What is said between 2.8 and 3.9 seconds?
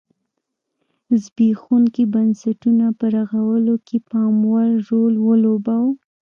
په رغولو